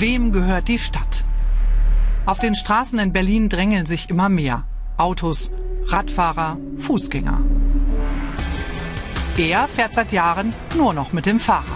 [0.00, 1.26] gehört die Stadt.
[2.24, 4.64] Auf den Straßen in Berlin drängeln sich immer mehr
[4.96, 5.50] Autos,
[5.84, 7.42] Radfahrer, Fußgänger.
[9.36, 11.66] Er fährt seit Jahren nur noch mit dem Fahrrad.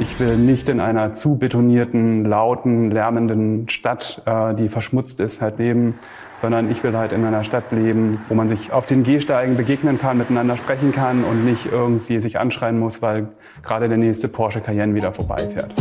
[0.00, 5.60] Ich will nicht in einer zu betonierten, lauten, lärmenden Stadt, äh, die verschmutzt ist, halt
[5.60, 6.00] leben,
[6.40, 9.98] sondern ich will halt in einer Stadt leben, wo man sich auf den Gehsteigen begegnen
[9.98, 13.28] kann, miteinander sprechen kann und nicht irgendwie sich anschreien muss, weil
[13.62, 15.74] gerade der nächste Porsche Cayenne wieder vorbeifährt.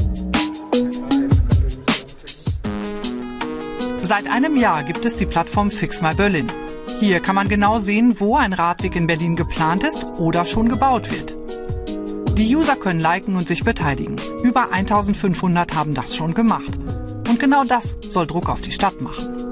[4.02, 6.48] Seit einem Jahr gibt es die Plattform Fix My Berlin.
[7.00, 11.12] Hier kann man genau sehen, wo ein Radweg in Berlin geplant ist oder schon gebaut
[11.12, 11.38] wird.
[12.38, 14.16] Die User können liken und sich beteiligen.
[14.44, 16.80] Über 1500 haben das schon gemacht.
[17.30, 19.49] Und genau das soll Druck auf die Stadt machen.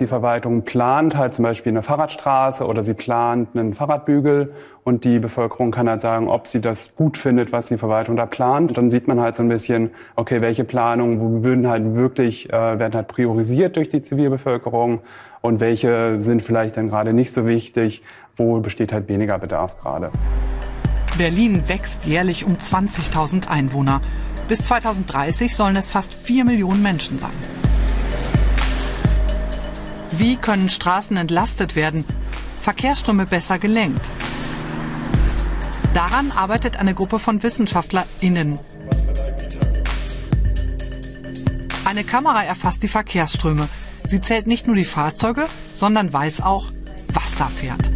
[0.00, 5.20] Die Verwaltung plant halt zum Beispiel eine Fahrradstraße oder sie plant einen Fahrradbügel und die
[5.20, 8.76] Bevölkerung kann halt sagen, ob sie das gut findet, was die Verwaltung da plant.
[8.76, 12.94] Dann sieht man halt so ein bisschen, okay, welche Planungen würden halt wirklich, äh, werden
[12.94, 14.98] halt priorisiert durch die Zivilbevölkerung
[15.42, 18.02] und welche sind vielleicht dann gerade nicht so wichtig,
[18.34, 20.10] wo besteht halt weniger Bedarf gerade.
[21.16, 24.00] Berlin wächst jährlich um 20.000 Einwohner.
[24.48, 27.30] Bis 2030 sollen es fast 4 Millionen Menschen sein.
[30.16, 32.04] Wie können Straßen entlastet werden,
[32.60, 34.10] Verkehrsströme besser gelenkt?
[35.92, 38.60] Daran arbeitet eine Gruppe von WissenschaftlerInnen.
[41.84, 43.68] Eine Kamera erfasst die Verkehrsströme.
[44.06, 46.68] Sie zählt nicht nur die Fahrzeuge, sondern weiß auch,
[47.12, 47.93] was da fährt.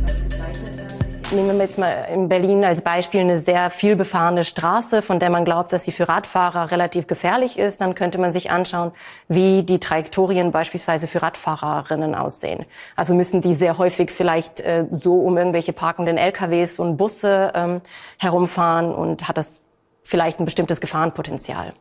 [1.30, 5.28] Nehmen wir jetzt mal in Berlin als Beispiel eine sehr viel befahrene Straße, von der
[5.28, 7.82] man glaubt, dass sie für Radfahrer relativ gefährlich ist.
[7.82, 8.92] Dann könnte man sich anschauen,
[9.28, 12.64] wie die Trajektorien beispielsweise für Radfahrerinnen aussehen.
[12.96, 17.82] Also müssen die sehr häufig vielleicht äh, so um irgendwelche parkenden LKWs und Busse ähm,
[18.16, 19.60] herumfahren und hat das
[20.00, 21.74] vielleicht ein bestimmtes Gefahrenpotenzial.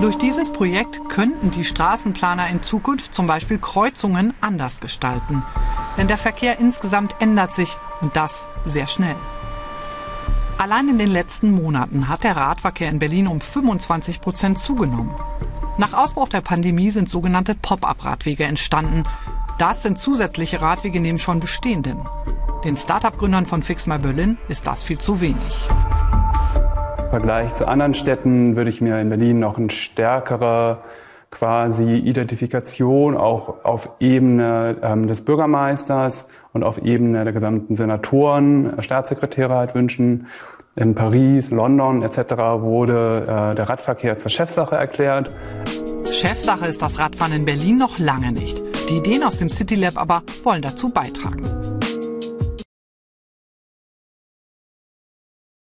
[0.00, 5.44] Durch dieses Projekt könnten die Straßenplaner in Zukunft zum Beispiel Kreuzungen anders gestalten.
[5.96, 9.16] Denn der Verkehr insgesamt ändert sich und das sehr schnell.
[10.58, 15.14] Allein in den letzten Monaten hat der Radverkehr in Berlin um 25 Prozent zugenommen.
[15.76, 19.04] Nach Ausbruch der Pandemie sind sogenannte Pop-up-Radwege entstanden.
[19.58, 22.08] Das sind zusätzliche Radwege neben schon bestehenden.
[22.64, 25.68] Den Start-up-Gründern von Fix My Berlin ist das viel zu wenig.
[27.10, 30.82] Vergleich zu anderen Städten würde ich mir in Berlin noch eine stärkere
[31.32, 38.82] quasi Identifikation auch auf Ebene ähm, des Bürgermeisters und auf Ebene der gesamten Senatoren, äh,
[38.82, 40.28] Staatssekretäre halt wünschen.
[40.76, 42.18] In Paris, London etc.
[42.60, 43.22] wurde
[43.52, 45.30] äh, der Radverkehr zur Chefsache erklärt.
[46.10, 48.62] Chefsache ist das Radfahren in Berlin noch lange nicht.
[48.90, 51.42] Die Ideen aus dem City Lab aber wollen dazu beitragen.